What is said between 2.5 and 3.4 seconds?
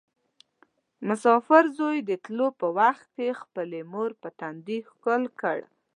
په وخت کې